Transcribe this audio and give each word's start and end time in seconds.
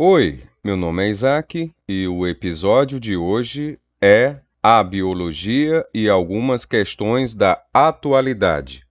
Oi, 0.00 0.44
meu 0.62 0.76
nome 0.76 1.02
é 1.04 1.10
Isaac 1.10 1.72
e 1.88 2.06
o 2.06 2.24
episódio 2.24 3.00
de 3.00 3.16
hoje 3.16 3.80
é 4.00 4.36
A 4.62 4.80
Biologia 4.84 5.84
e 5.92 6.08
algumas 6.08 6.64
questões 6.64 7.34
da 7.34 7.60
atualidade. 7.74 8.86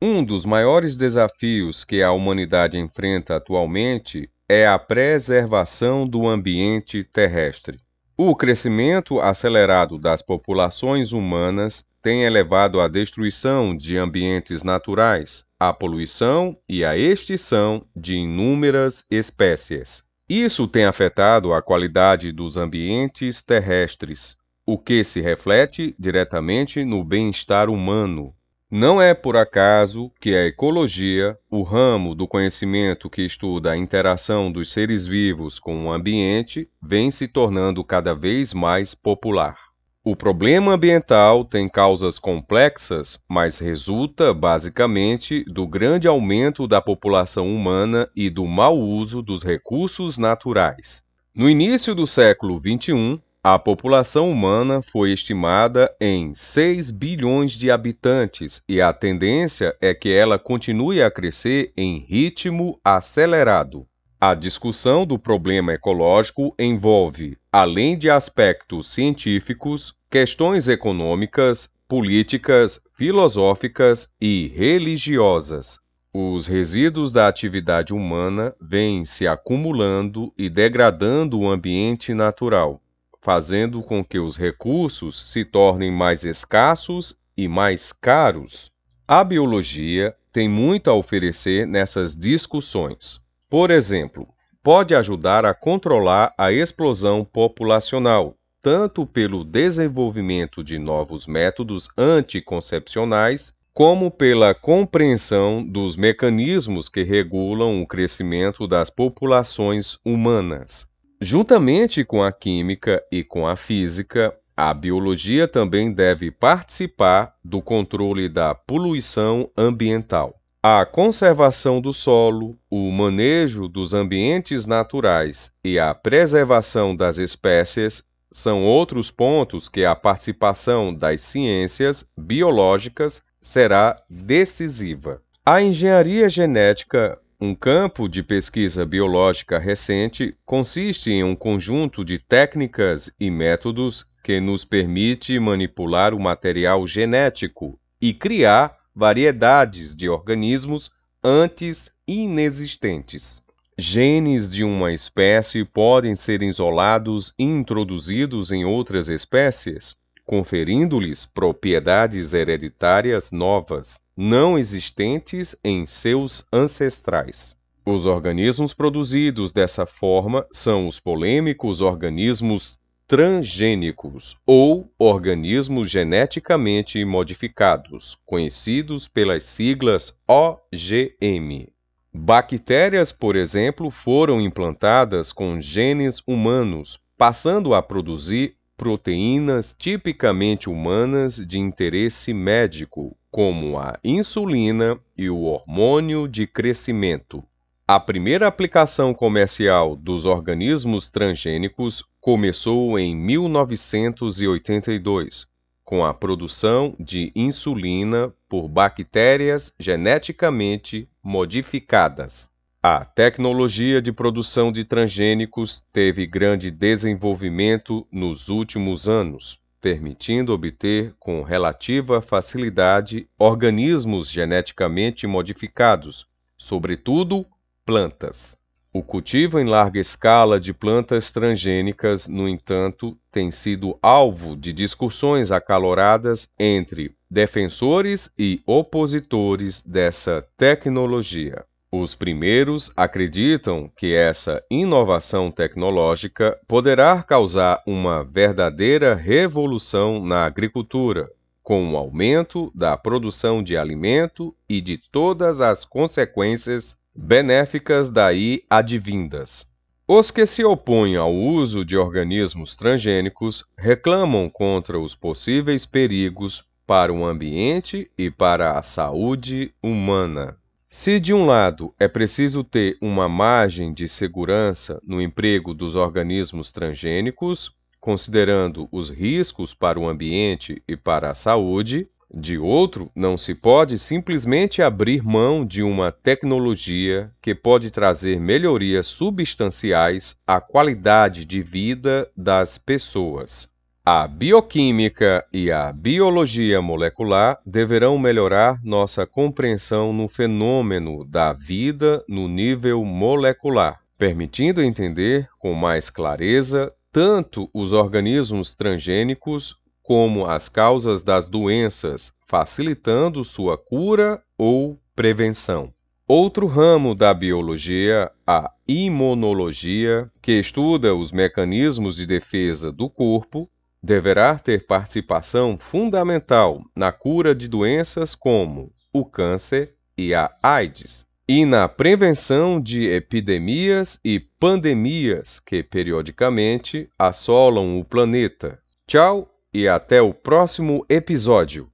Um 0.00 0.24
dos 0.24 0.46
maiores 0.46 0.96
desafios 0.96 1.84
que 1.84 2.02
a 2.02 2.12
humanidade 2.12 2.78
enfrenta 2.78 3.36
atualmente 3.36 4.30
é 4.48 4.66
a 4.66 4.78
preservação 4.78 6.08
do 6.08 6.26
ambiente 6.26 7.04
terrestre. 7.04 7.78
O 8.16 8.36
crescimento 8.36 9.20
acelerado 9.20 9.98
das 9.98 10.20
populações 10.20 11.12
humanas 11.12 11.88
tem 12.02 12.24
elevado 12.24 12.80
a 12.80 12.86
destruição 12.86 13.74
de 13.74 13.96
ambientes 13.96 14.62
naturais, 14.62 15.46
a 15.58 15.72
poluição 15.72 16.56
e 16.68 16.84
a 16.84 16.96
extinção 16.96 17.86
de 17.96 18.14
inúmeras 18.14 19.04
espécies. 19.10 20.02
Isso 20.28 20.68
tem 20.68 20.84
afetado 20.84 21.54
a 21.54 21.62
qualidade 21.62 22.32
dos 22.32 22.56
ambientes 22.56 23.42
terrestres, 23.42 24.36
o 24.66 24.76
que 24.76 25.02
se 25.02 25.20
reflete 25.20 25.94
diretamente 25.98 26.84
no 26.84 27.02
bem-estar 27.02 27.70
humano, 27.70 28.34
não 28.74 29.02
é 29.02 29.12
por 29.12 29.36
acaso 29.36 30.10
que 30.18 30.34
a 30.34 30.46
ecologia, 30.46 31.38
o 31.50 31.62
ramo 31.62 32.14
do 32.14 32.26
conhecimento 32.26 33.10
que 33.10 33.20
estuda 33.20 33.72
a 33.72 33.76
interação 33.76 34.50
dos 34.50 34.72
seres 34.72 35.06
vivos 35.06 35.58
com 35.58 35.84
o 35.84 35.92
ambiente, 35.92 36.66
vem 36.82 37.10
se 37.10 37.28
tornando 37.28 37.84
cada 37.84 38.14
vez 38.14 38.54
mais 38.54 38.94
popular. 38.94 39.58
O 40.02 40.16
problema 40.16 40.72
ambiental 40.72 41.44
tem 41.44 41.68
causas 41.68 42.18
complexas, 42.18 43.22
mas 43.28 43.58
resulta 43.58 44.32
basicamente 44.32 45.44
do 45.44 45.66
grande 45.66 46.08
aumento 46.08 46.66
da 46.66 46.80
população 46.80 47.54
humana 47.54 48.08
e 48.16 48.30
do 48.30 48.46
mau 48.46 48.78
uso 48.80 49.20
dos 49.20 49.42
recursos 49.42 50.16
naturais. 50.16 51.04
No 51.34 51.48
início 51.48 51.94
do 51.94 52.06
século 52.06 52.58
XXI, 52.58 53.20
a 53.44 53.58
população 53.58 54.30
humana 54.30 54.80
foi 54.80 55.10
estimada 55.10 55.92
em 56.00 56.32
6 56.32 56.92
bilhões 56.92 57.52
de 57.52 57.72
habitantes 57.72 58.62
e 58.68 58.80
a 58.80 58.92
tendência 58.92 59.76
é 59.80 59.92
que 59.92 60.12
ela 60.12 60.38
continue 60.38 61.02
a 61.02 61.10
crescer 61.10 61.72
em 61.76 61.98
ritmo 61.98 62.78
acelerado. 62.84 63.84
A 64.20 64.36
discussão 64.36 65.04
do 65.04 65.18
problema 65.18 65.72
ecológico 65.72 66.54
envolve, 66.56 67.36
além 67.50 67.98
de 67.98 68.08
aspectos 68.08 68.92
científicos, 68.92 69.92
questões 70.08 70.68
econômicas, 70.68 71.68
políticas, 71.88 72.80
filosóficas 72.96 74.08
e 74.20 74.52
religiosas. 74.54 75.80
Os 76.14 76.46
resíduos 76.46 77.12
da 77.12 77.26
atividade 77.26 77.92
humana 77.92 78.54
vêm 78.60 79.04
se 79.04 79.26
acumulando 79.26 80.32
e 80.38 80.48
degradando 80.48 81.40
o 81.40 81.50
ambiente 81.50 82.14
natural 82.14 82.81
fazendo 83.22 83.82
com 83.82 84.04
que 84.04 84.18
os 84.18 84.36
recursos 84.36 85.30
se 85.30 85.44
tornem 85.44 85.92
mais 85.92 86.24
escassos 86.24 87.16
e 87.36 87.46
mais 87.46 87.92
caros. 87.92 88.70
A 89.06 89.22
biologia 89.22 90.12
tem 90.32 90.48
muito 90.48 90.90
a 90.90 90.94
oferecer 90.94 91.66
nessas 91.66 92.16
discussões. 92.16 93.20
Por 93.48 93.70
exemplo, 93.70 94.26
pode 94.62 94.94
ajudar 94.94 95.46
a 95.46 95.54
controlar 95.54 96.34
a 96.36 96.50
explosão 96.52 97.24
populacional, 97.24 98.34
tanto 98.60 99.06
pelo 99.06 99.44
desenvolvimento 99.44 100.64
de 100.64 100.76
novos 100.78 101.26
métodos 101.26 101.88
anticoncepcionais, 101.96 103.52
como 103.72 104.10
pela 104.10 104.52
compreensão 104.52 105.64
dos 105.64 105.96
mecanismos 105.96 106.88
que 106.88 107.04
regulam 107.04 107.80
o 107.80 107.86
crescimento 107.86 108.66
das 108.66 108.90
populações 108.90 109.96
humanas. 110.04 110.91
Juntamente 111.24 112.04
com 112.04 112.20
a 112.20 112.32
química 112.32 113.00
e 113.08 113.22
com 113.22 113.46
a 113.46 113.54
física, 113.54 114.36
a 114.56 114.74
biologia 114.74 115.46
também 115.46 115.92
deve 115.92 116.32
participar 116.32 117.36
do 117.44 117.62
controle 117.62 118.28
da 118.28 118.56
poluição 118.56 119.48
ambiental. 119.56 120.34
A 120.60 120.84
conservação 120.84 121.80
do 121.80 121.92
solo, 121.92 122.58
o 122.68 122.90
manejo 122.90 123.68
dos 123.68 123.94
ambientes 123.94 124.66
naturais 124.66 125.52
e 125.62 125.78
a 125.78 125.94
preservação 125.94 126.96
das 126.96 127.18
espécies 127.18 128.02
são 128.32 128.64
outros 128.64 129.08
pontos 129.08 129.68
que 129.68 129.84
a 129.84 129.94
participação 129.94 130.92
das 130.92 131.20
ciências 131.20 132.04
biológicas 132.18 133.22
será 133.40 133.96
decisiva. 134.10 135.22
A 135.46 135.62
engenharia 135.62 136.28
genética 136.28 137.16
um 137.44 137.56
campo 137.56 138.08
de 138.08 138.22
pesquisa 138.22 138.86
biológica 138.86 139.58
recente 139.58 140.32
consiste 140.46 141.10
em 141.10 141.24
um 141.24 141.34
conjunto 141.34 142.04
de 142.04 142.16
técnicas 142.16 143.12
e 143.18 143.32
métodos 143.32 144.06
que 144.22 144.38
nos 144.40 144.64
permite 144.64 145.36
manipular 145.40 146.14
o 146.14 146.20
material 146.20 146.86
genético 146.86 147.76
e 148.00 148.14
criar 148.14 148.78
variedades 148.94 149.96
de 149.96 150.08
organismos 150.08 150.88
antes 151.20 151.90
inexistentes. 152.06 153.42
Genes 153.76 154.48
de 154.48 154.62
uma 154.62 154.92
espécie 154.92 155.64
podem 155.64 156.14
ser 156.14 156.42
isolados 156.42 157.34
e 157.36 157.42
introduzidos 157.42 158.52
em 158.52 158.64
outras 158.64 159.08
espécies, 159.08 159.96
conferindo-lhes 160.24 161.26
propriedades 161.26 162.34
hereditárias 162.34 163.32
novas 163.32 164.00
não 164.16 164.58
existentes 164.58 165.56
em 165.64 165.86
seus 165.86 166.46
ancestrais. 166.52 167.56
Os 167.84 168.06
organismos 168.06 168.72
produzidos 168.72 169.50
dessa 169.50 169.84
forma 169.86 170.46
são 170.52 170.86
os 170.86 171.00
polêmicos 171.00 171.80
organismos 171.80 172.80
transgênicos 173.08 174.36
ou 174.46 174.90
organismos 174.98 175.90
geneticamente 175.90 177.04
modificados, 177.04 178.16
conhecidos 178.24 179.08
pelas 179.08 179.44
siglas 179.44 180.18
OGM. 180.26 181.68
Bactérias, 182.14 183.10
por 183.10 183.36
exemplo, 183.36 183.90
foram 183.90 184.40
implantadas 184.40 185.32
com 185.32 185.60
genes 185.60 186.22
humanos, 186.26 187.00
passando 187.18 187.74
a 187.74 187.82
produzir 187.82 188.56
proteínas 188.76 189.74
tipicamente 189.78 190.68
humanas 190.68 191.36
de 191.36 191.58
interesse 191.58 192.32
médico, 192.32 193.16
como 193.32 193.76
a 193.78 193.98
insulina 194.04 195.00
e 195.16 195.30
o 195.30 195.44
hormônio 195.44 196.28
de 196.28 196.46
crescimento. 196.46 197.42
A 197.88 197.98
primeira 197.98 198.46
aplicação 198.46 199.14
comercial 199.14 199.96
dos 199.96 200.26
organismos 200.26 201.10
transgênicos 201.10 202.04
começou 202.20 202.98
em 202.98 203.16
1982, 203.16 205.46
com 205.82 206.04
a 206.04 206.12
produção 206.12 206.94
de 207.00 207.32
insulina 207.34 208.30
por 208.50 208.68
bactérias 208.68 209.72
geneticamente 209.80 211.08
modificadas. 211.22 212.50
A 212.82 213.02
tecnologia 213.02 214.02
de 214.02 214.12
produção 214.12 214.70
de 214.70 214.84
transgênicos 214.84 215.80
teve 215.90 216.26
grande 216.26 216.70
desenvolvimento 216.70 218.06
nos 218.12 218.50
últimos 218.50 219.08
anos 219.08 219.61
permitindo 219.82 220.54
obter 220.54 221.12
com 221.18 221.42
relativa 221.42 222.22
facilidade 222.22 223.28
organismos 223.36 224.30
geneticamente 224.30 225.26
modificados, 225.26 226.24
sobretudo 226.56 227.44
plantas. 227.84 228.56
O 228.94 229.02
cultivo 229.02 229.58
em 229.58 229.64
larga 229.64 229.98
escala 229.98 230.60
de 230.60 230.72
plantas 230.72 231.32
transgênicas, 231.32 232.28
no 232.28 232.48
entanto, 232.48 233.18
tem 233.30 233.50
sido 233.50 233.98
alvo 234.00 234.54
de 234.54 234.72
discussões 234.72 235.50
acaloradas 235.50 236.52
entre 236.58 237.16
defensores 237.28 238.30
e 238.38 238.62
opositores 238.64 239.80
dessa 239.84 240.46
tecnologia. 240.56 241.64
Os 241.94 242.14
primeiros 242.14 242.90
acreditam 242.96 243.86
que 243.94 244.14
essa 244.14 244.64
inovação 244.70 245.50
tecnológica 245.50 246.58
poderá 246.66 247.22
causar 247.22 247.82
uma 247.86 248.24
verdadeira 248.24 249.14
revolução 249.14 250.24
na 250.24 250.46
agricultura, 250.46 251.30
com 251.62 251.92
o 251.92 251.96
aumento 251.98 252.72
da 252.74 252.96
produção 252.96 253.62
de 253.62 253.76
alimento 253.76 254.56
e 254.66 254.80
de 254.80 254.96
todas 254.96 255.60
as 255.60 255.84
consequências 255.84 256.96
benéficas 257.14 258.10
daí 258.10 258.62
advindas. 258.70 259.66
Os 260.08 260.30
que 260.30 260.46
se 260.46 260.64
opõem 260.64 261.16
ao 261.16 261.34
uso 261.34 261.84
de 261.84 261.98
organismos 261.98 262.74
transgênicos 262.74 263.66
reclamam 263.76 264.48
contra 264.48 264.98
os 264.98 265.14
possíveis 265.14 265.84
perigos 265.84 266.64
para 266.86 267.12
o 267.12 267.22
ambiente 267.22 268.10
e 268.16 268.30
para 268.30 268.78
a 268.78 268.82
saúde 268.82 269.74
humana. 269.82 270.56
Se, 270.94 271.18
de 271.18 271.32
um 271.32 271.46
lado, 271.46 271.94
é 271.98 272.06
preciso 272.06 272.62
ter 272.62 272.98
uma 273.00 273.26
margem 273.26 273.94
de 273.94 274.06
segurança 274.06 275.00
no 275.02 275.22
emprego 275.22 275.72
dos 275.72 275.94
organismos 275.94 276.70
transgênicos, 276.70 277.74
considerando 277.98 278.86
os 278.92 279.08
riscos 279.08 279.72
para 279.72 279.98
o 279.98 280.06
ambiente 280.06 280.82
e 280.86 280.94
para 280.94 281.30
a 281.30 281.34
saúde, 281.34 282.06
de 282.32 282.58
outro, 282.58 283.10
não 283.16 283.38
se 283.38 283.54
pode 283.54 283.98
simplesmente 283.98 284.82
abrir 284.82 285.22
mão 285.22 285.64
de 285.64 285.82
uma 285.82 286.12
tecnologia 286.12 287.32
que 287.40 287.54
pode 287.54 287.90
trazer 287.90 288.38
melhorias 288.38 289.06
substanciais 289.06 290.42
à 290.46 290.60
qualidade 290.60 291.46
de 291.46 291.62
vida 291.62 292.30
das 292.36 292.76
pessoas. 292.76 293.71
A 294.04 294.26
bioquímica 294.26 295.46
e 295.52 295.70
a 295.70 295.92
biologia 295.92 296.82
molecular 296.82 297.60
deverão 297.64 298.18
melhorar 298.18 298.80
nossa 298.82 299.24
compreensão 299.24 300.12
no 300.12 300.26
fenômeno 300.26 301.24
da 301.24 301.52
vida 301.52 302.20
no 302.28 302.48
nível 302.48 303.04
molecular, 303.04 304.00
permitindo 304.18 304.82
entender 304.82 305.48
com 305.56 305.72
mais 305.74 306.10
clareza 306.10 306.92
tanto 307.12 307.70
os 307.72 307.92
organismos 307.92 308.74
transgênicos 308.74 309.76
como 310.02 310.46
as 310.46 310.68
causas 310.68 311.22
das 311.22 311.48
doenças, 311.48 312.32
facilitando 312.44 313.44
sua 313.44 313.78
cura 313.78 314.42
ou 314.58 314.98
prevenção. 315.14 315.94
Outro 316.26 316.66
ramo 316.66 317.14
da 317.14 317.32
biologia, 317.32 318.32
a 318.44 318.68
imunologia, 318.88 320.28
que 320.42 320.58
estuda 320.58 321.14
os 321.14 321.30
mecanismos 321.30 322.16
de 322.16 322.26
defesa 322.26 322.90
do 322.90 323.08
corpo, 323.08 323.68
deverá 324.02 324.58
ter 324.58 324.86
participação 324.86 325.78
fundamental 325.78 326.82
na 326.94 327.12
cura 327.12 327.54
de 327.54 327.68
doenças 327.68 328.34
como 328.34 328.92
o 329.12 329.24
câncer 329.24 329.94
e 330.18 330.34
a 330.34 330.50
AIDS, 330.62 331.26
e 331.48 331.64
na 331.64 331.88
prevenção 331.88 332.80
de 332.80 333.04
epidemias 333.06 334.18
e 334.24 334.40
pandemias 334.40 335.60
que 335.60 335.82
periodicamente 335.82 337.08
assolam 337.18 337.98
o 337.98 338.04
planeta. 338.04 338.78
Tchau 339.06 339.48
e 339.72 339.88
até 339.88 340.20
o 340.20 340.34
próximo 340.34 341.04
episódio. 341.08 341.88